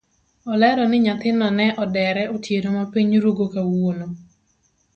Olero 0.51 0.83
ni 0.87 0.97
nyathino 1.05 1.47
ne 1.57 1.67
odere 1.83 2.23
otieno 2.35 2.69
mapiny 2.77 3.11
rugo 3.23 3.45
kawuono. 3.53 4.05